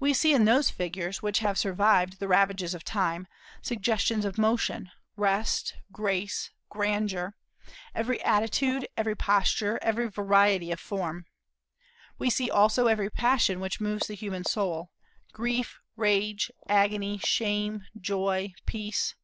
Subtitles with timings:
[0.00, 3.28] We see in those figures which have survived the ravages of time
[3.60, 7.36] suggestions of motion, rest, grace, grandeur,
[7.94, 11.26] every attitude, every posture, every variety of form.
[12.18, 14.90] We see also every passion which moves the human soul,
[15.32, 19.14] grief, rage, agony, shame, joy, peace.